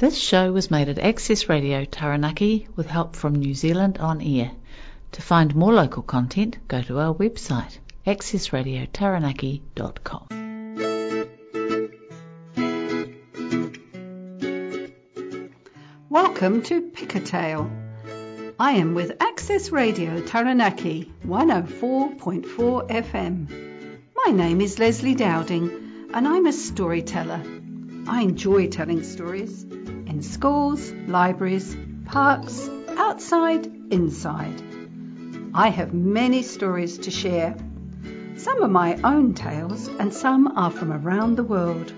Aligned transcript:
This 0.00 0.16
show 0.16 0.50
was 0.50 0.70
made 0.70 0.88
at 0.88 0.98
Access 0.98 1.50
Radio 1.50 1.84
Taranaki 1.84 2.66
with 2.74 2.86
help 2.86 3.14
from 3.14 3.34
New 3.34 3.52
Zealand 3.52 3.98
On 3.98 4.22
Air. 4.22 4.52
To 5.12 5.20
find 5.20 5.54
more 5.54 5.74
local 5.74 6.02
content, 6.02 6.56
go 6.68 6.80
to 6.80 6.98
our 6.98 7.14
website 7.14 7.76
accessradiotaranaki.com. 8.06 10.28
Welcome 16.08 16.62
to 16.62 16.80
Pick 16.80 17.14
a 17.16 17.20
Tale. 17.20 17.70
I 18.58 18.72
am 18.72 18.94
with 18.94 19.20
Access 19.20 19.70
Radio 19.70 20.22
Taranaki 20.22 21.12
104.4 21.26 22.88
FM. 22.88 24.00
My 24.24 24.32
name 24.32 24.62
is 24.62 24.78
Leslie 24.78 25.14
Dowding 25.14 26.08
and 26.14 26.26
I'm 26.26 26.46
a 26.46 26.54
storyteller. 26.54 27.42
I 28.08 28.22
enjoy 28.22 28.68
telling 28.68 29.02
stories 29.02 29.66
in 30.10 30.22
schools, 30.22 30.90
libraries, 31.06 31.76
parks, 32.04 32.68
outside, 32.96 33.64
inside. 33.90 34.60
I 35.54 35.68
have 35.68 35.94
many 35.94 36.42
stories 36.42 36.98
to 36.98 37.10
share. 37.10 37.56
Some 38.36 38.62
are 38.62 38.68
my 38.68 38.98
own 39.04 39.34
tales 39.34 39.86
and 39.86 40.12
some 40.12 40.58
are 40.58 40.70
from 40.70 40.92
around 40.92 41.36
the 41.36 41.44
world. 41.44 41.92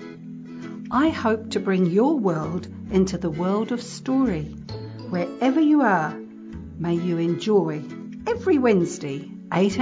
I 0.90 1.08
hope 1.08 1.50
to 1.50 1.60
bring 1.60 1.86
your 1.86 2.18
world 2.18 2.68
into 2.90 3.16
the 3.16 3.30
world 3.30 3.72
of 3.72 3.82
story. 3.82 4.44
Wherever 5.08 5.60
you 5.60 5.80
are, 5.80 6.14
may 6.78 6.94
you 6.94 7.16
enjoy 7.16 7.82
every 8.26 8.58
Wednesday, 8.58 9.30
8 9.52 9.78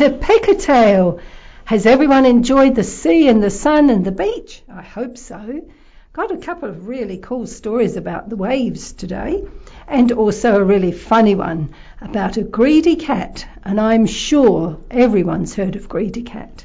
to 0.00 0.08
Pick 0.08 0.48
a 0.48 0.54
Tale. 0.54 1.20
Has 1.66 1.84
everyone 1.84 2.24
enjoyed 2.24 2.74
the 2.74 2.84
sea 2.84 3.28
and 3.28 3.42
the 3.42 3.50
sun 3.50 3.90
and 3.90 4.02
the 4.02 4.10
beach? 4.10 4.62
I 4.66 4.80
hope 4.80 5.18
so. 5.18 5.68
Got 6.14 6.32
a 6.32 6.38
couple 6.38 6.70
of 6.70 6.88
really 6.88 7.18
cool 7.18 7.46
stories 7.46 7.98
about 7.98 8.30
the 8.30 8.36
waves 8.36 8.94
today, 8.94 9.46
and 9.86 10.10
also 10.10 10.56
a 10.56 10.64
really 10.64 10.92
funny 10.92 11.34
one 11.34 11.74
about 12.00 12.38
a 12.38 12.42
greedy 12.42 12.96
cat, 12.96 13.46
and 13.62 13.78
I'm 13.78 14.06
sure 14.06 14.80
everyone's 14.90 15.54
heard 15.54 15.76
of 15.76 15.90
Greedy 15.90 16.22
Cat. 16.22 16.64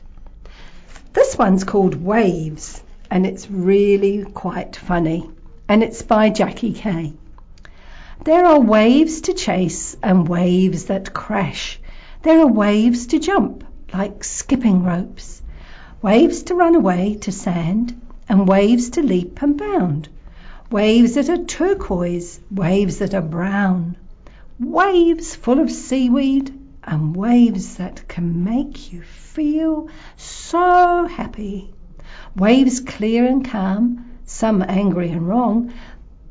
This 1.11 1.37
one's 1.37 1.65
called 1.65 2.01
Waves, 2.01 2.81
and 3.11 3.25
it's 3.25 3.51
really 3.51 4.23
quite 4.23 4.77
funny, 4.77 5.29
and 5.67 5.83
it's 5.83 6.03
by 6.03 6.29
Jackie 6.29 6.71
Kay. 6.71 7.11
There 8.23 8.45
are 8.45 8.61
waves 8.61 9.19
to 9.21 9.33
chase 9.33 9.97
and 10.01 10.25
waves 10.25 10.85
that 10.85 11.13
crash. 11.13 11.81
There 12.25 12.41
are 12.41 12.47
waves 12.47 13.05
to 13.07 13.19
jump, 13.19 13.63
like 13.93 14.23
skipping 14.23 14.81
ropes, 14.81 15.43
waves 16.01 16.41
to 16.45 16.55
run 16.55 16.73
away 16.73 17.19
to 17.21 17.31
sand, 17.31 18.01
and 18.27 18.47
waves 18.47 18.89
to 18.89 19.03
leap 19.03 19.43
and 19.43 19.55
bound, 19.55 20.09
waves 20.71 21.13
that 21.13 21.29
are 21.29 21.37
turquoise, 21.37 22.39
waves 22.49 22.97
that 22.97 23.13
are 23.13 23.21
brown, 23.21 23.95
waves 24.59 25.35
full 25.35 25.59
of 25.59 25.69
seaweed, 25.69 26.51
and 26.83 27.15
waves 27.15 27.75
that 27.75 28.07
can 28.07 28.43
make 28.43 28.91
you 28.91 29.03
feel 29.03 29.87
so 30.17 31.05
happy. 31.05 31.75
Waves 32.35 32.79
clear 32.79 33.23
and 33.27 33.45
calm, 33.45 34.03
some 34.25 34.65
angry 34.67 35.11
and 35.11 35.27
wrong, 35.27 35.71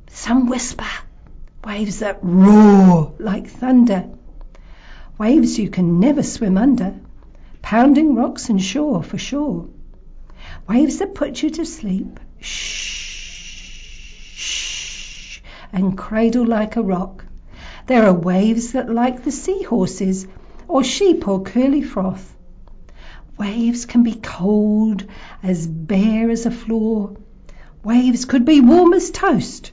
some 0.08 0.48
whisper, 0.48 0.90
waves 1.64 2.00
that 2.00 2.18
roar 2.20 3.14
like 3.20 3.46
thunder 3.46 4.08
waves 5.18 5.58
you 5.58 5.70
can 5.70 6.00
never 6.00 6.22
swim 6.22 6.58
under, 6.58 6.94
pounding 7.62 8.14
rocks 8.14 8.48
and 8.48 8.62
shore 8.62 9.02
for 9.02 9.18
sure. 9.18 9.68
Waves 10.68 10.98
that 10.98 11.14
put 11.14 11.42
you 11.42 11.50
to 11.50 11.64
sleep, 11.64 12.18
shh, 12.40 13.70
shh, 14.34 15.40
and 15.72 15.96
cradle 15.96 16.46
like 16.46 16.76
a 16.76 16.82
rock. 16.82 17.24
There 17.86 18.06
are 18.06 18.14
waves 18.14 18.72
that 18.72 18.90
like 18.90 19.24
the 19.24 19.30
seahorses, 19.30 20.26
or 20.66 20.82
sheep, 20.82 21.28
or 21.28 21.42
curly 21.42 21.82
froth. 21.82 22.34
Waves 23.38 23.84
can 23.84 24.02
be 24.02 24.14
cold, 24.14 25.04
as 25.42 25.66
bare 25.66 26.30
as 26.30 26.46
a 26.46 26.50
floor. 26.50 27.16
Waves 27.82 28.24
could 28.24 28.44
be 28.44 28.60
warm 28.60 28.94
as 28.94 29.10
toast, 29.10 29.72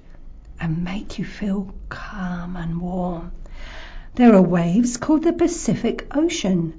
and 0.60 0.84
make 0.84 1.18
you 1.18 1.26
feel 1.26 1.74
calm 1.90 2.56
and 2.56 2.82
warm. 2.82 3.32
There 4.16 4.36
are 4.36 4.42
waves 4.42 4.98
called 4.98 5.24
the 5.24 5.32
Pacific 5.32 6.06
Ocean, 6.12 6.74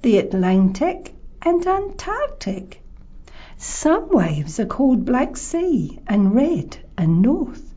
the 0.00 0.16
Atlantic, 0.16 1.14
and 1.42 1.66
Antarctic. 1.66 2.82
Some 3.58 4.08
waves 4.08 4.58
are 4.58 4.64
called 4.64 5.04
Black 5.04 5.36
Sea 5.36 5.98
and 6.06 6.34
Red 6.34 6.78
and 6.96 7.20
North. 7.20 7.74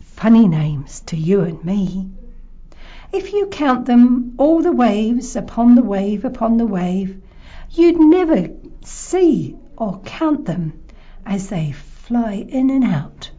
Funny 0.00 0.48
names 0.48 1.00
to 1.00 1.18
you 1.18 1.42
and 1.42 1.62
me. 1.62 2.08
If 3.12 3.34
you 3.34 3.46
count 3.48 3.84
them, 3.84 4.36
all 4.38 4.62
the 4.62 4.72
waves 4.72 5.36
upon 5.36 5.74
the 5.74 5.82
wave 5.82 6.24
upon 6.24 6.56
the 6.56 6.66
wave, 6.66 7.20
you'd 7.70 8.00
never 8.00 8.48
see 8.82 9.54
or 9.76 10.00
count 10.06 10.46
them 10.46 10.72
as 11.26 11.50
they 11.50 11.72
fly 11.72 12.46
in 12.48 12.70
and 12.70 12.84
out, 12.84 13.30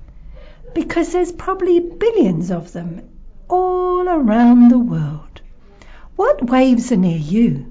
because 0.76 1.12
there's 1.12 1.32
probably 1.32 1.80
billions 1.80 2.52
of 2.52 2.72
them 2.72 3.02
all 3.52 4.08
around 4.08 4.70
the 4.70 4.80
world. 4.80 5.42
What 6.16 6.50
waves 6.50 6.92
are 6.94 6.98
near 6.98 7.18
you? 7.18 7.66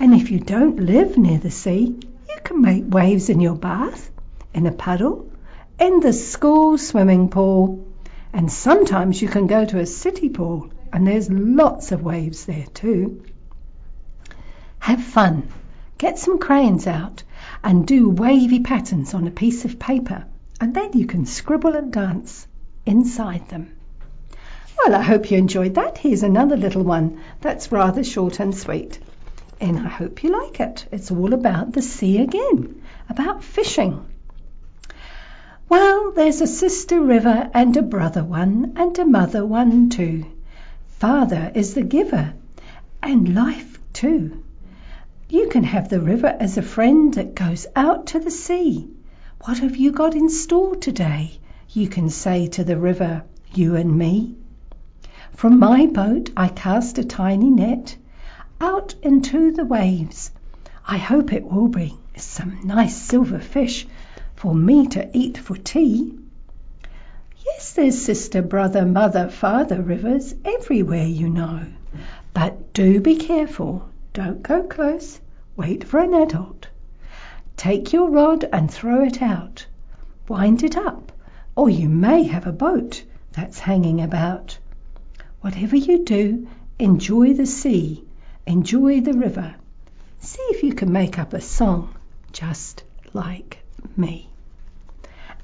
And 0.00 0.12
if 0.12 0.32
you 0.32 0.40
don't 0.40 0.80
live 0.80 1.16
near 1.16 1.38
the 1.38 1.52
sea, 1.52 1.96
you 2.28 2.36
can 2.42 2.60
make 2.60 2.84
waves 2.88 3.28
in 3.30 3.40
your 3.40 3.54
bath, 3.54 4.10
in 4.52 4.66
a 4.66 4.72
puddle, 4.72 5.30
in 5.78 6.00
the 6.00 6.12
school 6.12 6.78
swimming 6.78 7.28
pool, 7.28 7.86
and 8.32 8.50
sometimes 8.50 9.22
you 9.22 9.28
can 9.28 9.46
go 9.46 9.64
to 9.64 9.78
a 9.78 9.86
city 9.86 10.28
pool 10.28 10.70
and 10.92 11.06
there's 11.06 11.30
lots 11.30 11.92
of 11.92 12.02
waves 12.02 12.44
there 12.46 12.66
too. 12.74 13.22
Have 14.80 15.02
fun. 15.02 15.48
Get 15.96 16.18
some 16.18 16.40
crayons 16.40 16.88
out 16.88 17.22
and 17.62 17.86
do 17.86 18.08
wavy 18.08 18.60
patterns 18.60 19.14
on 19.14 19.28
a 19.28 19.32
piece 19.32 19.64
of 19.64 19.78
paper, 19.78 20.24
and 20.60 20.74
then 20.74 20.92
you 20.94 21.06
can 21.06 21.24
scribble 21.24 21.76
and 21.76 21.92
dance 21.92 22.48
inside 22.84 23.48
them. 23.48 23.77
Well, 24.78 24.94
I 24.94 25.02
hope 25.02 25.30
you 25.30 25.38
enjoyed 25.38 25.74
that. 25.74 25.98
Here's 25.98 26.22
another 26.22 26.56
little 26.56 26.84
one 26.84 27.20
that's 27.40 27.72
rather 27.72 28.04
short 28.04 28.38
and 28.40 28.54
sweet. 28.54 28.98
And 29.60 29.78
I 29.78 29.88
hope 29.88 30.22
you 30.22 30.30
like 30.30 30.60
it. 30.60 30.86
It's 30.92 31.10
all 31.10 31.34
about 31.34 31.72
the 31.72 31.82
sea 31.82 32.18
again, 32.18 32.80
about 33.08 33.42
fishing. 33.42 34.06
Well, 35.68 36.12
there's 36.12 36.40
a 36.40 36.46
sister 36.46 37.00
river 37.00 37.50
and 37.52 37.76
a 37.76 37.82
brother 37.82 38.22
one 38.24 38.74
and 38.76 38.98
a 38.98 39.04
mother 39.04 39.44
one 39.44 39.90
too. 39.90 40.24
Father 40.98 41.50
is 41.54 41.74
the 41.74 41.82
giver 41.82 42.32
and 43.02 43.34
life 43.34 43.78
too. 43.92 44.42
You 45.28 45.48
can 45.48 45.64
have 45.64 45.88
the 45.88 46.00
river 46.00 46.34
as 46.40 46.56
a 46.56 46.62
friend 46.62 47.12
that 47.14 47.34
goes 47.34 47.66
out 47.76 48.06
to 48.08 48.20
the 48.20 48.30
sea. 48.30 48.88
What 49.44 49.58
have 49.58 49.76
you 49.76 49.92
got 49.92 50.14
in 50.14 50.30
store 50.30 50.76
today? 50.76 51.38
You 51.68 51.88
can 51.88 52.08
say 52.10 52.46
to 52.46 52.64
the 52.64 52.78
river, 52.78 53.24
you 53.52 53.76
and 53.76 53.98
me. 53.98 54.36
From 55.38 55.60
my 55.60 55.86
boat 55.86 56.30
I 56.36 56.48
cast 56.48 56.98
a 56.98 57.04
tiny 57.04 57.48
net 57.48 57.96
out 58.60 58.96
into 59.04 59.52
the 59.52 59.64
waves. 59.64 60.32
I 60.84 60.96
hope 60.96 61.32
it 61.32 61.48
will 61.48 61.68
bring 61.68 61.96
some 62.16 62.58
nice 62.64 62.96
silver 62.96 63.38
fish 63.38 63.86
for 64.34 64.52
me 64.52 64.88
to 64.88 65.08
eat 65.16 65.38
for 65.38 65.56
tea. 65.56 66.18
Yes, 67.46 67.72
there's 67.74 68.02
sister, 68.02 68.42
brother, 68.42 68.84
mother, 68.84 69.28
father 69.28 69.80
rivers 69.80 70.34
everywhere, 70.44 71.06
you 71.06 71.30
know. 71.30 71.60
But 72.34 72.72
do 72.72 72.98
be 72.98 73.14
careful. 73.14 73.88
Don't 74.14 74.42
go 74.42 74.64
close. 74.64 75.20
Wait 75.54 75.84
for 75.84 76.00
an 76.00 76.14
adult. 76.14 76.66
Take 77.56 77.92
your 77.92 78.10
rod 78.10 78.42
and 78.52 78.68
throw 78.68 79.04
it 79.04 79.22
out. 79.22 79.66
Wind 80.26 80.64
it 80.64 80.76
up, 80.76 81.12
or 81.54 81.70
you 81.70 81.88
may 81.88 82.24
have 82.24 82.48
a 82.48 82.52
boat 82.52 83.04
that's 83.30 83.60
hanging 83.60 84.00
about. 84.00 84.58
Whatever 85.40 85.76
you 85.76 86.04
do, 86.04 86.48
enjoy 86.80 87.32
the 87.32 87.46
sea, 87.46 88.04
enjoy 88.44 89.00
the 89.00 89.12
river. 89.12 89.54
See 90.18 90.42
if 90.50 90.64
you 90.64 90.74
can 90.74 90.90
make 90.90 91.16
up 91.16 91.32
a 91.32 91.40
song 91.40 91.94
just 92.32 92.82
like 93.12 93.58
me. 93.96 94.28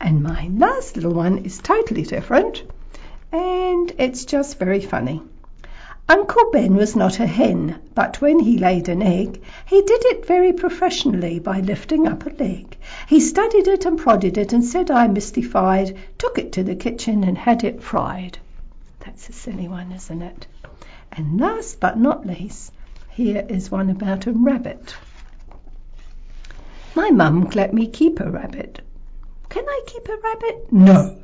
And 0.00 0.22
my 0.22 0.48
last 0.52 0.96
little 0.96 1.14
one 1.14 1.38
is 1.38 1.58
totally 1.58 2.02
different, 2.02 2.64
and 3.30 3.92
it's 3.96 4.24
just 4.24 4.58
very 4.58 4.80
funny. 4.80 5.22
Uncle 6.08 6.50
Ben 6.50 6.74
was 6.74 6.96
not 6.96 7.20
a 7.20 7.26
hen, 7.26 7.76
but 7.94 8.20
when 8.20 8.40
he 8.40 8.58
laid 8.58 8.88
an 8.88 9.00
egg, 9.00 9.40
he 9.64 9.80
did 9.80 10.04
it 10.06 10.26
very 10.26 10.52
professionally 10.52 11.38
by 11.38 11.60
lifting 11.60 12.08
up 12.08 12.26
a 12.26 12.30
leg. 12.30 12.76
He 13.06 13.20
studied 13.20 13.68
it 13.68 13.86
and 13.86 13.96
prodded 13.96 14.36
it, 14.36 14.52
and 14.52 14.64
said 14.64 14.90
I 14.90 15.06
mystified, 15.06 15.96
took 16.18 16.36
it 16.36 16.52
to 16.52 16.64
the 16.64 16.74
kitchen 16.74 17.22
and 17.22 17.38
had 17.38 17.62
it 17.62 17.82
fried. 17.82 18.38
That's 19.04 19.28
a 19.28 19.32
silly 19.32 19.68
one, 19.68 19.92
isn't 19.92 20.22
it? 20.22 20.46
And 21.12 21.38
last 21.38 21.78
but 21.78 21.98
not 21.98 22.26
least, 22.26 22.72
here 23.10 23.44
is 23.48 23.70
one 23.70 23.90
about 23.90 24.26
a 24.26 24.32
rabbit. 24.32 24.96
My 26.94 27.10
mum 27.10 27.50
let 27.54 27.74
me 27.74 27.86
keep 27.86 28.18
a 28.18 28.30
rabbit. 28.30 28.80
Can 29.50 29.64
I 29.68 29.80
keep 29.86 30.08
a 30.08 30.16
rabbit? 30.16 30.72
No. 30.72 31.18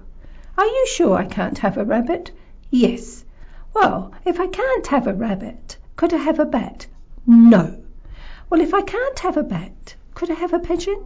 Are 0.58 0.66
you 0.66 0.86
sure 0.88 1.16
I 1.16 1.24
can't 1.24 1.56
have 1.58 1.78
a 1.78 1.84
rabbit? 1.84 2.32
Yes. 2.70 3.24
Well, 3.72 4.12
if 4.26 4.38
I 4.40 4.48
can't 4.48 4.86
have 4.88 5.06
a 5.06 5.14
rabbit, 5.14 5.78
could 5.96 6.12
I 6.12 6.18
have 6.18 6.38
a 6.38 6.44
bat? 6.44 6.86
No. 7.26 7.82
Well, 8.50 8.60
if 8.60 8.74
I 8.74 8.82
can't 8.82 9.18
have 9.20 9.38
a 9.38 9.42
bat, 9.42 9.94
could 10.14 10.30
I 10.30 10.34
have 10.34 10.52
a 10.52 10.58
pigeon? 10.58 11.02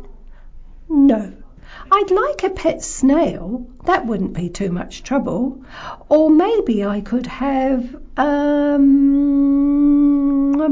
No. 0.89 1.35
I'd 1.91 2.11
like 2.11 2.43
a 2.43 2.51
pet 2.51 2.83
snail. 2.83 3.67
That 3.85 4.07
wouldn't 4.07 4.33
be 4.33 4.49
too 4.49 4.73
much 4.73 5.03
trouble. 5.03 5.63
Or 6.09 6.31
maybe 6.31 6.85
I 6.85 7.01
could 7.01 7.27
have, 7.27 7.97
um, 8.17 8.85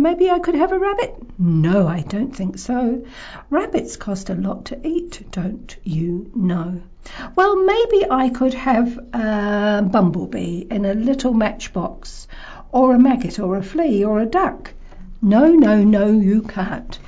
maybe 0.03 0.31
I 0.31 0.38
could 0.38 0.55
have 0.55 0.73
a 0.73 0.79
rabbit. 0.79 1.14
No, 1.38 1.87
I 1.87 2.00
don't 2.00 2.35
think 2.35 2.59
so. 2.59 3.05
Rabbits 3.50 3.97
cost 3.97 4.31
a 4.31 4.35
lot 4.35 4.64
to 4.67 4.87
eat, 4.87 5.26
don't 5.31 5.76
you 5.85 6.31
know? 6.35 6.81
Well, 7.35 7.56
maybe 7.56 8.06
I 8.11 8.31
could 8.31 8.55
have 8.55 8.97
a 9.12 9.82
bumblebee 9.91 10.67
in 10.70 10.85
a 10.85 10.94
little 10.94 11.35
matchbox, 11.35 12.29
or 12.70 12.94
a 12.94 12.99
maggot, 12.99 13.38
or 13.38 13.56
a 13.56 13.62
flea, 13.62 14.05
or 14.05 14.20
a 14.20 14.26
duck. 14.26 14.73
No, 15.20 15.53
no, 15.53 15.82
no, 15.82 16.06
you 16.06 16.43
can't. 16.43 16.99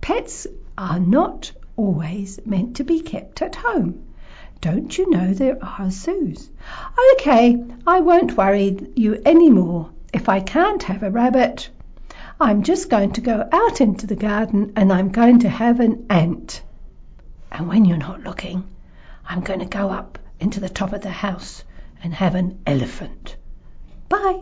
Pets 0.00 0.46
are 0.78 0.98
not 1.00 1.52
always 1.76 2.38
meant 2.44 2.76
to 2.76 2.84
be 2.84 3.00
kept 3.00 3.42
at 3.42 3.56
home. 3.56 4.04
Don't 4.60 4.96
you 4.96 5.10
know 5.10 5.34
there 5.34 5.58
are 5.62 5.90
zoos? 5.90 6.50
Okay, 7.14 7.62
I 7.86 8.00
won't 8.00 8.36
worry 8.36 8.78
you 8.96 9.20
any 9.24 9.50
more. 9.50 9.90
If 10.12 10.28
I 10.28 10.40
can't 10.40 10.82
have 10.84 11.02
a 11.02 11.10
rabbit, 11.10 11.68
I'm 12.40 12.62
just 12.62 12.88
going 12.88 13.12
to 13.12 13.20
go 13.20 13.48
out 13.52 13.80
into 13.80 14.06
the 14.06 14.16
garden 14.16 14.72
and 14.76 14.92
I'm 14.92 15.10
going 15.10 15.40
to 15.40 15.48
have 15.48 15.80
an 15.80 16.06
ant. 16.10 16.62
And 17.52 17.68
when 17.68 17.84
you're 17.84 17.96
not 17.96 18.24
looking, 18.24 18.64
I'm 19.26 19.40
going 19.40 19.60
to 19.60 19.66
go 19.66 19.90
up 19.90 20.18
into 20.40 20.60
the 20.60 20.68
top 20.68 20.92
of 20.92 21.02
the 21.02 21.10
house 21.10 21.64
and 22.02 22.14
have 22.14 22.34
an 22.34 22.60
elephant. 22.66 23.36
Bye. 24.08 24.40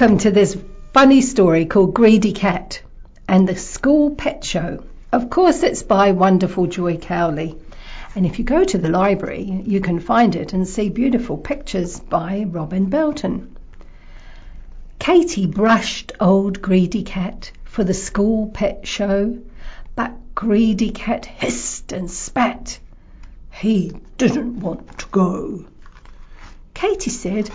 Welcome 0.00 0.16
to 0.20 0.30
this 0.30 0.56
funny 0.94 1.20
story 1.20 1.66
called 1.66 1.92
Greedy 1.92 2.32
Cat 2.32 2.80
and 3.28 3.46
the 3.46 3.54
School 3.54 4.14
Pet 4.14 4.42
Show. 4.42 4.82
Of 5.12 5.28
course, 5.28 5.62
it's 5.62 5.82
by 5.82 6.12
Wonderful 6.12 6.68
Joy 6.68 6.96
Cowley. 6.96 7.58
And 8.14 8.24
if 8.24 8.38
you 8.38 8.46
go 8.46 8.64
to 8.64 8.78
the 8.78 8.88
library, 8.88 9.62
you 9.66 9.82
can 9.82 10.00
find 10.00 10.34
it 10.36 10.54
and 10.54 10.66
see 10.66 10.88
beautiful 10.88 11.36
pictures 11.36 12.00
by 12.00 12.46
Robyn 12.48 12.88
Belton. 12.88 13.54
Katy 14.98 15.44
brushed 15.44 16.12
old 16.18 16.62
Greedy 16.62 17.02
Cat 17.02 17.52
for 17.64 17.84
the 17.84 17.92
school 17.92 18.46
pet 18.46 18.86
show, 18.86 19.38
but 19.96 20.14
Greedy 20.34 20.92
Cat 20.92 21.26
hissed 21.26 21.92
and 21.92 22.10
spat. 22.10 22.78
He 23.50 23.92
didn't 24.16 24.60
want 24.60 24.96
to 25.00 25.06
go. 25.08 25.66
Katy 26.72 27.10
said, 27.10 27.50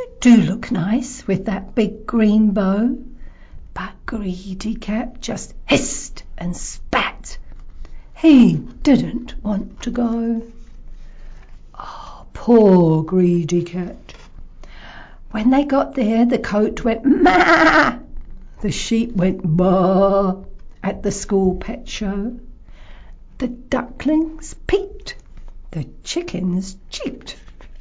you 0.00 0.08
do 0.18 0.36
look 0.38 0.70
nice 0.70 1.26
with 1.26 1.44
that 1.44 1.74
big 1.74 2.06
green 2.06 2.52
bow. 2.52 2.96
But 3.74 3.92
Greedy 4.06 4.74
Cat 4.74 5.20
just 5.20 5.52
hissed 5.66 6.22
and 6.38 6.56
spat. 6.56 7.36
He 8.16 8.54
didn't 8.54 9.34
want 9.44 9.82
to 9.82 9.90
go. 9.90 10.42
Oh, 11.78 12.26
poor 12.32 13.02
Greedy 13.02 13.62
Cat. 13.62 14.14
When 15.32 15.50
they 15.50 15.64
got 15.64 15.94
there, 15.94 16.24
the 16.24 16.38
coat 16.38 16.82
went 16.82 17.04
ma. 17.04 17.98
The 18.62 18.72
sheep 18.72 19.14
went 19.14 19.42
baa 19.44 20.36
at 20.82 21.02
the 21.02 21.12
school 21.12 21.56
pet 21.56 21.86
show. 21.86 22.40
The 23.36 23.48
ducklings 23.48 24.54
peeped. 24.66 25.16
The 25.72 25.86
chickens 26.04 26.78
cheeped 26.88 27.36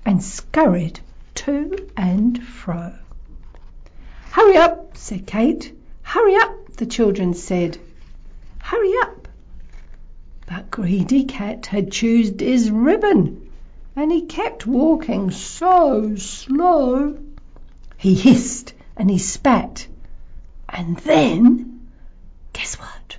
and 0.05 0.21
scurried 0.21 0.99
to 1.39 1.89
and 1.95 2.43
fro. 2.43 2.93
Hurry 4.31 4.57
up, 4.57 4.97
said 4.97 5.25
Kate. 5.25 5.73
Hurry 6.01 6.35
up, 6.35 6.73
the 6.75 6.85
children 6.85 7.33
said. 7.33 7.77
Hurry 8.61 8.91
up. 9.03 9.29
But 10.45 10.69
Greedy 10.69 11.23
Cat 11.23 11.67
had 11.67 11.93
chewed 11.93 12.41
his 12.41 12.69
ribbon, 12.69 13.49
and 13.95 14.11
he 14.11 14.25
kept 14.25 14.67
walking 14.67 15.31
so 15.31 16.17
slow. 16.17 17.17
He 17.95 18.15
hissed 18.15 18.73
and 18.97 19.09
he 19.09 19.17
spat, 19.17 19.87
and 20.67 20.97
then, 20.97 21.87
guess 22.51 22.75
what? 22.75 23.17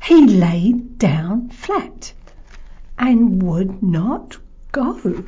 He 0.00 0.26
laid 0.26 0.98
down 0.98 1.50
flat 1.50 2.12
and 2.96 3.42
would 3.42 3.82
not 3.82 4.36
go. 4.70 5.24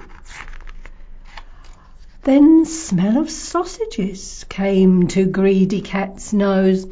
Then 2.22 2.66
smell 2.66 3.16
of 3.16 3.30
sausages 3.30 4.44
came 4.50 5.08
to 5.08 5.24
Greedy 5.24 5.80
Cat's 5.80 6.34
nose. 6.34 6.84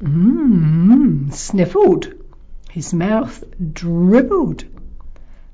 Mmm, 0.00 1.32
sniffled. 1.32 2.12
His 2.70 2.92
mouth 2.92 3.42
dribbled. 3.72 4.64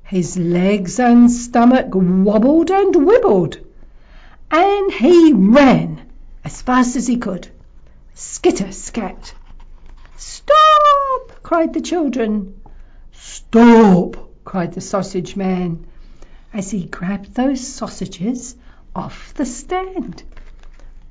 His 0.03 0.37
legs 0.37 0.99
and 0.99 1.31
stomach 1.31 1.87
wobbled 1.93 2.69
and 2.69 2.93
wibbled. 3.07 3.59
And 4.51 4.91
he 4.91 5.31
ran 5.31 6.01
as 6.43 6.61
fast 6.61 6.97
as 6.97 7.07
he 7.07 7.15
could. 7.15 7.47
Skitter 8.13 8.73
scat. 8.73 9.33
Stop! 10.17 11.41
cried 11.43 11.73
the 11.73 11.81
children. 11.81 12.59
Stop! 13.13 14.17
cried 14.43 14.73
the 14.73 14.81
sausage 14.81 15.37
man 15.37 15.85
as 16.53 16.71
he 16.71 16.85
grabbed 16.85 17.33
those 17.33 17.65
sausages 17.65 18.55
off 18.95 19.33
the 19.35 19.45
stand. 19.45 20.23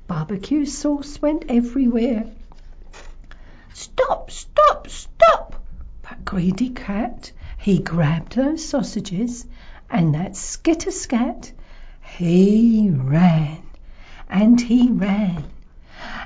Barbecue 0.07 0.65
sauce 0.65 1.21
went 1.21 1.45
everywhere. 1.49 2.25
Stop, 3.73 4.31
stop, 4.31 4.87
stop! 4.89 5.63
But 6.01 6.25
Greedy 6.25 6.69
Cat, 6.69 7.31
he 7.57 7.79
grabbed 7.79 8.35
those 8.35 8.67
sausages, 8.67 9.45
and 9.89 10.13
that 10.15 10.35
skitter 10.35 10.91
scat, 10.91 11.51
he 12.01 12.89
ran, 12.91 13.61
and 14.29 14.59
he 14.59 14.89
ran, 14.89 15.45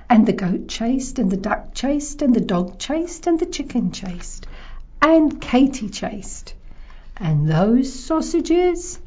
And 0.10 0.26
the 0.26 0.34
goat 0.34 0.68
chased, 0.68 1.20
and 1.20 1.30
the 1.30 1.38
duck 1.38 1.74
chased, 1.74 2.22
and 2.22 2.34
the 2.34 2.42
dog 2.42 2.80
chased, 2.80 3.28
and 3.28 3.40
the 3.40 3.46
chicken 3.46 3.92
chased, 3.92 4.48
and 5.02 5.40
Katy 5.40 5.90
chased. 5.90 6.56
And 7.18 7.48
those 7.48 7.94
sausages, 7.94 9.00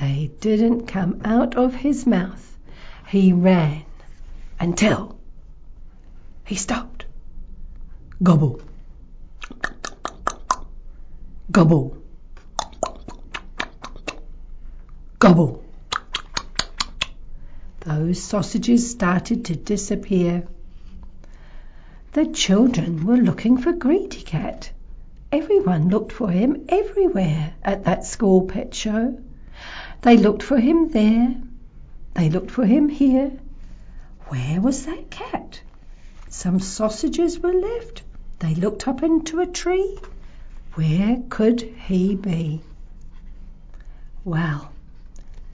they 0.00 0.30
didn't 0.40 0.86
come 0.86 1.20
out 1.24 1.56
of 1.56 1.74
his 1.74 2.06
mouth. 2.06 2.58
He 3.06 3.32
ran 3.34 3.84
until 4.58 5.18
he 6.44 6.54
stopped. 6.54 7.04
Gobble. 8.22 8.60
Gobble. 11.50 11.98
Gobble. 15.18 15.64
Those 17.80 18.22
sausages 18.22 18.90
started 18.90 19.44
to 19.46 19.56
disappear. 19.56 20.46
The 22.12 22.26
children 22.26 23.04
were 23.04 23.16
looking 23.16 23.58
for 23.58 23.72
Greedy 23.72 24.22
Cat. 24.22 24.70
Everyone 25.30 25.88
looked 25.88 26.12
for 26.12 26.30
him 26.30 26.64
everywhere 26.68 27.54
at 27.62 27.84
that 27.84 28.04
school 28.04 28.46
pet 28.46 28.74
show. 28.74 29.18
They 30.02 30.16
looked 30.16 30.42
for 30.42 30.58
him 30.58 30.88
there. 30.88 31.36
They 32.14 32.30
looked 32.30 32.50
for 32.50 32.64
him 32.64 32.88
here. 32.88 33.32
Where 34.28 34.60
was 34.60 34.86
that 34.86 35.10
cat? 35.10 35.60
Some 36.28 36.60
sausages 36.60 37.38
were 37.38 37.52
left. 37.52 38.02
They 38.38 38.54
looked 38.54 38.88
up 38.88 39.02
into 39.02 39.40
a 39.40 39.46
tree. 39.46 39.98
Where 40.74 41.22
could 41.28 41.60
he 41.60 42.16
be? 42.16 42.62
Well, 44.24 44.72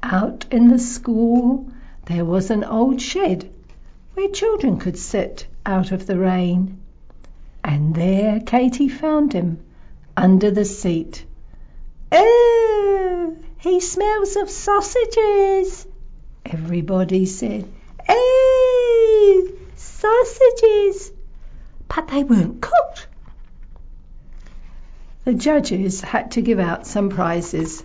out 0.02 0.46
in 0.50 0.68
the 0.68 0.78
school 0.78 1.68
there 2.04 2.24
was 2.24 2.50
an 2.50 2.62
old 2.62 3.00
shed 3.00 3.50
where 4.14 4.28
children 4.28 4.78
could 4.78 4.96
sit 4.96 5.46
out 5.64 5.90
of 5.90 6.06
the 6.06 6.18
rain. 6.18 6.80
And 7.64 7.94
there 7.94 8.40
Katy 8.40 8.88
found 8.88 9.32
him 9.32 9.58
under 10.16 10.50
the 10.50 10.64
seat. 10.64 11.25
He 13.58 13.80
smells 13.80 14.36
of 14.36 14.50
sausages, 14.50 15.86
everybody 16.44 17.26
said. 17.26 17.68
Oh, 18.08 19.48
sausages! 19.75 21.10
But 21.88 22.08
they 22.08 22.22
weren't 22.22 22.60
cooked. 22.60 23.08
The 25.25 25.34
judges 25.34 26.00
had 26.02 26.32
to 26.32 26.42
give 26.42 26.58
out 26.58 26.86
some 26.86 27.08
prizes. 27.08 27.82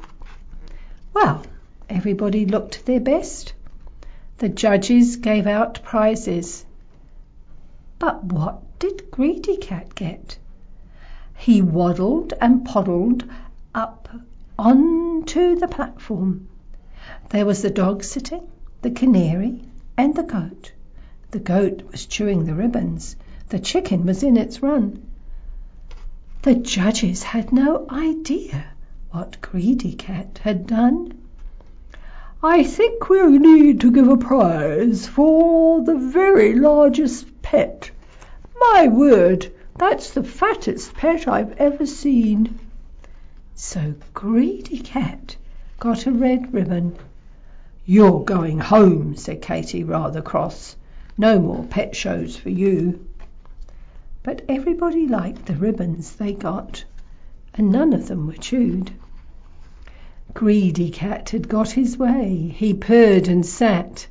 Well, 1.14 1.44
everybody 1.90 2.46
looked 2.46 2.86
their 2.86 3.00
best. 3.00 3.54
The 4.38 4.50
judges 4.50 5.16
gave 5.16 5.48
out 5.48 5.82
prizes. 5.84 6.66
But 7.98 8.24
what 8.26 8.80
did 8.80 9.10
Greedy 9.10 9.58
Cat 9.58 9.96
get? 9.96 10.38
He 11.36 11.62
waddled 11.62 12.34
and 12.40 12.66
poddled 12.66 13.24
up 13.74 14.10
on 14.60 15.11
to 15.28 15.56
the 15.56 15.68
platform. 15.68 16.48
There 17.30 17.46
was 17.46 17.62
the 17.62 17.70
dog 17.70 18.04
sitting, 18.04 18.48
the 18.82 18.92
canary, 18.92 19.62
and 19.98 20.16
the 20.16 20.24
goat. 20.24 20.72
The 21.32 21.40
goat 21.40 21.84
was 21.92 22.06
chewing 22.06 22.46
the 22.46 22.54
ribbons. 22.54 23.16
The 23.50 23.60
chicken 23.60 24.06
was 24.06 24.24
in 24.24 24.38
its 24.38 24.62
run. 24.62 25.04
The 26.44 26.56
judges 26.56 27.24
had 27.24 27.54
no 27.54 27.86
idea 27.90 28.66
what 29.12 29.42
Greedy 29.42 29.94
Cat 29.94 30.40
had 30.44 30.68
done. 30.68 31.14
I 32.44 32.64
think 32.64 33.10
we 33.10 33.38
need 33.38 33.82
to 33.82 33.92
give 33.92 34.08
a 34.08 34.18
prize 34.18 35.08
for 35.08 35.84
the 35.84 35.96
very 35.96 36.56
largest 36.56 37.42
pet. 37.42 37.92
My 38.60 38.88
word, 38.88 39.52
that's 39.78 40.12
the 40.12 40.24
fattest 40.24 40.94
pet 40.96 41.28
I've 41.28 41.54
ever 41.58 41.86
seen. 41.86 42.60
So 43.64 43.94
Greedy 44.16 44.80
Cat 44.80 45.36
got 45.80 46.08
a 46.08 46.12
red 46.12 46.52
ribbon. 46.52 46.96
You're 47.86 48.26
going 48.26 48.58
home, 48.58 49.16
said 49.16 49.44
Katy, 49.44 49.84
rather 49.84 50.24
cross. 50.24 50.76
No 51.16 51.40
more 51.40 51.64
pet 51.66 51.96
shows 51.96 52.36
for 52.36 52.50
you. 52.50 53.06
But 54.24 54.42
everybody 54.50 55.08
liked 55.08 55.46
the 55.46 55.54
ribbons 55.54 56.16
they 56.16 56.34
got, 56.34 56.84
and 57.54 57.72
none 57.72 57.94
of 57.94 58.08
them 58.08 58.26
were 58.26 58.34
chewed. 58.34 58.94
Greedy 60.34 60.90
Cat 60.90 61.30
had 61.30 61.48
got 61.48 61.70
his 61.70 62.00
way. 62.00 62.52
He 62.58 62.74
purred 62.74 63.28
and 63.28 63.46
sat. 63.46 64.08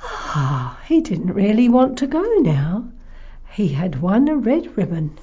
Ah, 0.00 0.78
he 0.86 1.00
didn't 1.00 1.34
really 1.34 1.68
want 1.68 1.98
to 1.98 2.06
go 2.06 2.22
now. 2.38 2.84
He 3.50 3.70
had 3.70 4.00
won 4.00 4.28
a 4.28 4.36
red 4.36 4.78
ribbon, 4.78 5.18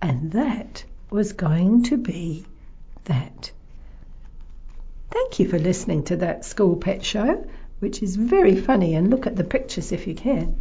and 0.00 0.30
that 0.30 0.84
was 1.10 1.32
going 1.32 1.82
to 1.84 1.96
be 1.96 2.44
that. 3.04 3.50
Thank 5.10 5.38
you 5.38 5.48
for 5.48 5.58
listening 5.58 6.04
to 6.04 6.16
that 6.16 6.44
school 6.44 6.76
pet 6.76 7.04
show, 7.04 7.46
which 7.78 8.02
is 8.02 8.16
very 8.16 8.56
funny, 8.56 8.94
and 8.94 9.10
look 9.10 9.26
at 9.26 9.36
the 9.36 9.44
pictures 9.44 9.92
if 9.92 10.06
you 10.06 10.14
can. 10.14 10.56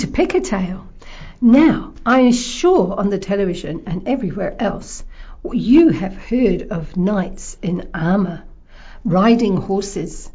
To 0.00 0.06
Pick 0.06 0.34
a 0.34 0.40
Tale. 0.40 0.86
Now, 1.40 1.94
I 2.04 2.20
am 2.20 2.32
sure 2.32 2.92
on 2.98 3.08
the 3.08 3.18
television 3.18 3.84
and 3.86 4.06
everywhere 4.06 4.54
else 4.58 5.02
you 5.50 5.88
have 5.88 6.14
heard 6.14 6.68
of 6.70 6.98
knights 6.98 7.56
in 7.62 7.88
armour, 7.94 8.42
riding 9.06 9.56
horses, 9.56 10.30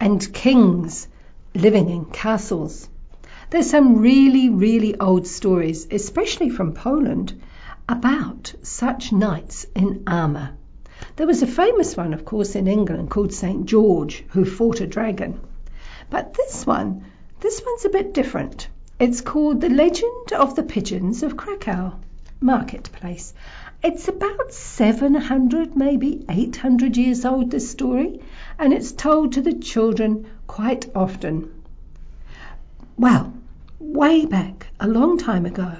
and 0.00 0.32
kings 0.32 1.06
living 1.54 1.88
in 1.90 2.06
castles. 2.06 2.88
There's 3.50 3.70
some 3.70 3.98
really, 3.98 4.48
really 4.48 4.98
old 4.98 5.28
stories, 5.28 5.86
especially 5.92 6.50
from 6.50 6.72
Poland, 6.72 7.40
about 7.88 8.52
such 8.62 9.12
knights 9.12 9.64
in 9.76 10.02
armour. 10.08 10.54
There 11.14 11.28
was 11.28 11.42
a 11.42 11.46
famous 11.46 11.96
one, 11.96 12.14
of 12.14 12.24
course, 12.24 12.56
in 12.56 12.66
England 12.66 13.10
called 13.10 13.32
St. 13.32 13.64
George, 13.64 14.24
who 14.30 14.44
fought 14.44 14.80
a 14.80 14.88
dragon. 14.88 15.38
But 16.10 16.34
this 16.34 16.66
one, 16.66 17.04
this 17.38 17.62
one's 17.64 17.84
a 17.84 17.90
bit 17.90 18.12
different. 18.12 18.68
It's 19.00 19.20
called 19.20 19.60
The 19.60 19.68
Legend 19.68 20.32
of 20.32 20.56
the 20.56 20.64
Pigeons 20.64 21.22
of 21.22 21.36
Krakow 21.36 21.94
Marketplace. 22.40 23.32
It's 23.80 24.08
about 24.08 24.52
700, 24.52 25.76
maybe 25.76 26.24
800 26.28 26.96
years 26.96 27.24
old, 27.24 27.52
this 27.52 27.70
story, 27.70 28.20
and 28.58 28.72
it's 28.72 28.90
told 28.90 29.34
to 29.34 29.40
the 29.40 29.54
children 29.54 30.26
quite 30.48 30.90
often. 30.96 31.48
Well, 32.98 33.32
way 33.78 34.26
back, 34.26 34.66
a 34.80 34.88
long 34.88 35.16
time 35.16 35.46
ago, 35.46 35.76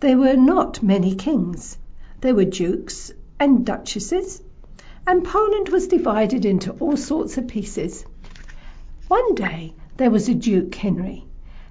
there 0.00 0.18
were 0.18 0.36
not 0.36 0.82
many 0.82 1.14
kings. 1.14 1.78
There 2.20 2.34
were 2.34 2.44
dukes 2.44 3.10
and 3.40 3.64
duchesses, 3.64 4.42
and 5.06 5.24
Poland 5.24 5.70
was 5.70 5.88
divided 5.88 6.44
into 6.44 6.72
all 6.72 6.98
sorts 6.98 7.38
of 7.38 7.48
pieces. 7.48 8.04
One 9.06 9.34
day 9.34 9.72
there 9.96 10.10
was 10.10 10.28
a 10.28 10.34
Duke 10.34 10.74
Henry. 10.74 11.24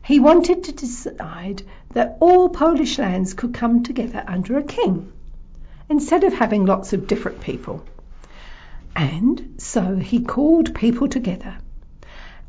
He 0.08 0.22
wanted 0.22 0.64
to 0.64 0.72
decide 0.72 1.64
that 1.92 2.16
all 2.22 2.48
Polish 2.48 2.98
lands 2.98 3.34
could 3.34 3.54
come 3.54 3.84
together 3.84 4.24
under 4.26 4.58
a 4.58 4.64
king, 4.64 5.12
instead 5.90 6.24
of 6.24 6.32
having 6.32 6.66
lots 6.66 6.94
of 6.94 7.08
different 7.08 7.42
people. 7.42 7.84
And 8.96 9.56
so 9.58 9.98
he 9.98 10.22
called 10.22 10.74
people 10.74 11.10
together. 11.10 11.58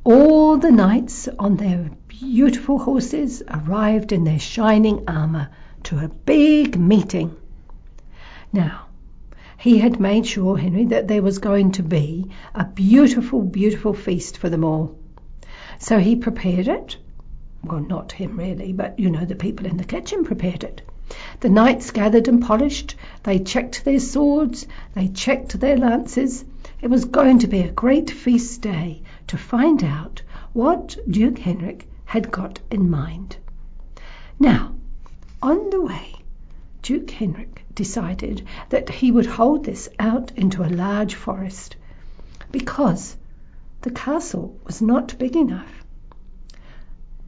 All 0.05 0.57
the 0.57 0.71
knights 0.71 1.27
on 1.37 1.57
their 1.57 1.91
beautiful 2.07 2.79
horses 2.79 3.43
arrived 3.49 4.13
in 4.13 4.23
their 4.23 4.39
shining 4.39 5.03
armour 5.09 5.49
to 5.83 5.99
a 5.99 6.07
big 6.07 6.79
meeting. 6.79 7.37
Now, 8.53 8.87
he 9.57 9.79
had 9.79 9.99
made 9.99 10.29
sure, 10.29 10.57
Henry, 10.57 10.85
that 10.85 11.09
there 11.09 11.23
was 11.23 11.39
going 11.39 11.73
to 11.73 11.83
be 11.83 12.31
a 12.55 12.65
beautiful, 12.65 13.43
beautiful 13.43 13.95
feast 13.95 14.39
for 14.39 14.49
them 14.49 14.63
all. 14.63 14.97
So 15.81 15.99
he 15.99 16.15
prepared 16.15 16.69
it. 16.69 16.99
Well, 17.71 17.81
not 17.81 18.13
him 18.13 18.39
really, 18.39 18.73
but 18.73 18.99
you 18.99 19.11
know, 19.11 19.27
the 19.27 19.35
people 19.35 19.67
in 19.67 19.77
the 19.77 19.85
kitchen 19.85 20.25
prepared 20.25 20.65
it. 20.65 20.81
The 21.41 21.51
knights 21.51 21.91
gathered 21.91 22.27
and 22.27 22.43
polished. 22.43 22.97
They 23.25 23.39
checked 23.39 23.85
their 23.85 24.01
swords. 24.01 24.67
They 24.95 25.09
checked 25.09 25.61
their 25.61 25.77
lances. 25.77 26.47
It 26.81 26.89
was 26.89 27.05
going 27.05 27.41
to 27.41 27.47
be 27.47 27.61
a 27.61 27.71
great 27.71 28.11
feast 28.11 28.63
day 28.63 29.03
to 29.27 29.37
find 29.37 29.85
out 29.85 30.23
what 30.55 30.97
Duke 31.11 31.39
Henrik 31.39 31.87
had 32.07 32.31
got 32.31 32.59
in 32.71 32.89
mind. 32.89 33.37
Now, 34.41 34.75
on 35.43 35.69
the 35.69 35.83
way, 35.83 36.15
Duke 36.81 37.11
Henrik 37.11 37.65
decided 37.75 38.47
that 38.71 38.89
he 38.89 39.13
would 39.13 39.27
hold 39.27 39.65
this 39.65 39.91
out 39.99 40.33
into 40.37 40.65
a 40.65 40.73
large 40.73 41.15
forest 41.15 41.77
because 42.51 43.17
the 43.83 43.91
castle 43.91 44.59
was 44.65 44.81
not 44.81 45.19
big 45.19 45.37
enough. 45.37 45.78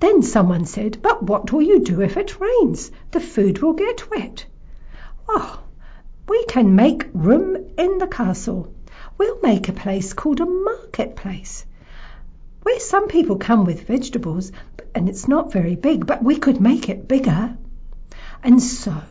Then 0.01 0.23
someone 0.23 0.65
said, 0.65 0.99
But 1.03 1.23
what 1.23 1.53
will 1.53 1.63
you 1.63 1.81
do 1.81 2.01
if 2.01 2.17
it 2.17 2.41
rains? 2.41 2.91
The 3.13 3.21
food 3.21 3.63
will 3.63 3.75
get 3.75 4.11
wet. 4.11 4.47
Oh, 5.29 5.61
we 6.29 6.45
can 6.47 6.75
make 6.75 7.07
room 7.15 7.57
in 7.79 7.99
the 7.99 8.07
castle. 8.07 8.75
We'll 9.19 9.41
make 9.43 9.69
a 9.69 9.73
place 9.73 10.13
called 10.13 10.41
a 10.41 10.47
marketplace 10.47 11.65
where 12.63 12.81
some 12.81 13.09
people 13.09 13.37
come 13.37 13.65
with 13.65 13.87
vegetables, 13.87 14.53
and 14.95 15.09
it's 15.09 15.27
not 15.27 15.53
very 15.53 15.77
big, 15.77 16.07
but 16.07 16.23
we 16.23 16.37
could 16.37 16.61
make 16.61 16.89
it 16.89 17.09
bigger. 17.09 17.57
And 18.43 18.63
so 18.63 19.03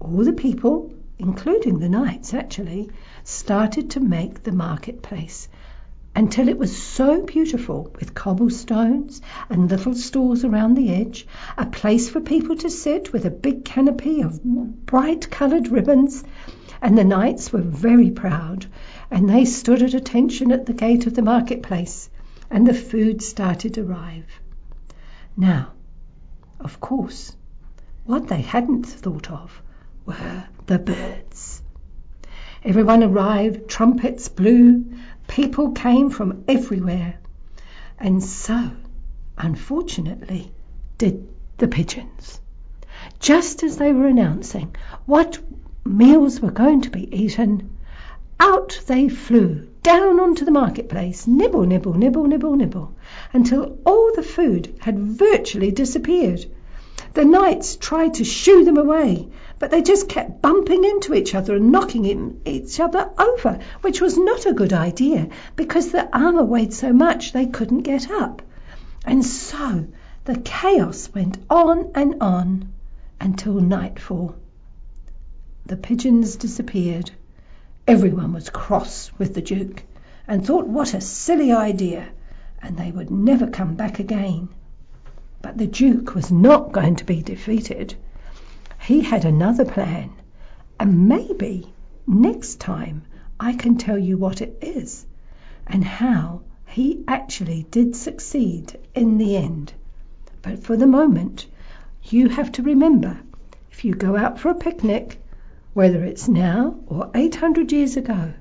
all 0.00 0.24
the 0.24 0.32
people, 0.32 0.92
including 1.18 1.78
the 1.78 1.88
knights 1.88 2.34
actually, 2.34 2.90
started 3.24 3.90
to 3.90 4.00
make 4.00 4.42
the 4.42 4.52
marketplace 4.52 5.48
until 6.16 6.48
it 6.48 6.58
was 6.58 6.76
so 6.76 7.22
beautiful 7.22 7.92
with 7.98 8.14
cobblestones 8.14 9.20
and 9.50 9.70
little 9.70 9.94
stalls 9.94 10.44
around 10.44 10.74
the 10.74 10.94
edge, 10.94 11.26
a 11.58 11.66
place 11.66 12.08
for 12.08 12.20
people 12.20 12.56
to 12.56 12.70
sit 12.70 13.12
with 13.12 13.24
a 13.24 13.30
big 13.30 13.64
canopy 13.64 14.20
of 14.20 14.42
bright 14.86 15.30
coloured 15.30 15.68
ribbons. 15.68 16.22
And 16.80 16.96
the 16.96 17.04
knights 17.04 17.52
were 17.52 17.62
very 17.62 18.10
proud, 18.10 18.66
and 19.10 19.28
they 19.28 19.44
stood 19.44 19.82
at 19.82 19.94
attention 19.94 20.52
at 20.52 20.66
the 20.66 20.72
gate 20.72 21.06
of 21.06 21.14
the 21.14 21.22
marketplace, 21.22 22.10
and 22.50 22.66
the 22.66 22.74
food 22.74 23.22
started 23.22 23.74
to 23.74 23.82
arrive. 23.82 24.26
Now, 25.36 25.72
of 26.60 26.80
course, 26.80 27.34
what 28.04 28.28
they 28.28 28.42
hadn't 28.42 28.86
thought 28.86 29.30
of 29.30 29.62
were 30.06 30.44
the 30.66 30.78
birds. 30.78 31.62
Everyone 32.62 33.02
arrived, 33.02 33.68
trumpets 33.68 34.28
blew, 34.28 34.84
people 35.28 35.72
came 35.72 36.10
from 36.10 36.44
everywhere. 36.48 37.18
And 37.98 38.22
so, 38.22 38.70
unfortunately, 39.38 40.52
did 40.98 41.26
the 41.58 41.68
pigeons. 41.68 42.40
Just 43.20 43.62
as 43.62 43.76
they 43.76 43.92
were 43.92 44.06
announcing 44.06 44.74
what 45.06 45.38
meals 45.84 46.40
were 46.40 46.50
going 46.50 46.80
to 46.82 46.90
be 46.90 47.14
eaten, 47.14 47.70
out 48.40 48.80
they 48.86 49.08
flew 49.08 49.68
down 49.82 50.18
onto 50.18 50.44
the 50.44 50.50
marketplace, 50.50 51.26
nibble, 51.26 51.64
nibble, 51.64 51.94
nibble, 51.94 52.24
nibble, 52.24 52.56
nibble, 52.56 52.92
until 53.32 53.78
all 53.84 54.12
the 54.14 54.22
food 54.22 54.74
had 54.80 54.98
virtually 54.98 55.70
disappeared. 55.70 56.44
The 57.12 57.24
knights 57.24 57.76
tried 57.76 58.14
to 58.14 58.24
shoo 58.24 58.64
them 58.64 58.78
away, 58.78 59.28
but 59.64 59.70
they 59.70 59.80
just 59.80 60.10
kept 60.10 60.42
bumping 60.42 60.84
into 60.84 61.14
each 61.14 61.34
other 61.34 61.56
and 61.56 61.72
knocking 61.72 62.38
each 62.44 62.78
other 62.78 63.08
over, 63.16 63.58
which 63.80 63.98
was 63.98 64.18
not 64.18 64.44
a 64.44 64.52
good 64.52 64.74
idea 64.74 65.26
because 65.56 65.90
the 65.90 66.06
armour 66.14 66.44
weighed 66.44 66.74
so 66.74 66.92
much 66.92 67.32
they 67.32 67.46
couldn't 67.46 67.80
get 67.80 68.10
up. 68.10 68.42
And 69.06 69.24
so 69.24 69.86
the 70.26 70.36
chaos 70.36 71.08
went 71.14 71.38
on 71.48 71.92
and 71.94 72.16
on 72.20 72.74
until 73.18 73.54
nightfall. 73.54 74.36
The 75.64 75.78
pigeons 75.78 76.36
disappeared. 76.36 77.10
Everyone 77.88 78.34
was 78.34 78.50
cross 78.50 79.10
with 79.16 79.32
the 79.32 79.40
Duke 79.40 79.82
and 80.28 80.46
thought 80.46 80.66
what 80.66 80.92
a 80.92 81.00
silly 81.00 81.52
idea, 81.52 82.06
and 82.60 82.76
they 82.76 82.90
would 82.90 83.10
never 83.10 83.46
come 83.46 83.76
back 83.76 83.98
again. 83.98 84.50
But 85.40 85.56
the 85.56 85.66
Duke 85.66 86.14
was 86.14 86.30
not 86.30 86.72
going 86.72 86.96
to 86.96 87.06
be 87.06 87.22
defeated. 87.22 87.94
He 88.84 89.00
had 89.00 89.24
another 89.24 89.64
plan, 89.64 90.10
and 90.78 91.08
maybe 91.08 91.72
next 92.06 92.60
time 92.60 93.04
I 93.40 93.54
can 93.54 93.78
tell 93.78 93.96
you 93.96 94.18
what 94.18 94.42
it 94.42 94.58
is 94.60 95.06
and 95.66 95.82
how 95.82 96.42
he 96.66 97.02
actually 97.08 97.66
did 97.70 97.96
succeed 97.96 98.78
in 98.94 99.16
the 99.16 99.38
end. 99.38 99.72
But 100.42 100.58
for 100.58 100.76
the 100.76 100.86
moment, 100.86 101.46
you 102.02 102.28
have 102.28 102.52
to 102.52 102.62
remember 102.62 103.18
if 103.72 103.86
you 103.86 103.94
go 103.94 104.16
out 104.16 104.38
for 104.38 104.50
a 104.50 104.54
picnic, 104.54 105.18
whether 105.72 106.04
it's 106.04 106.28
now 106.28 106.76
or 106.86 107.10
800 107.14 107.72
years 107.72 107.96
ago, 107.96 108.34